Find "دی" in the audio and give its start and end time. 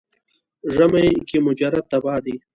2.25-2.35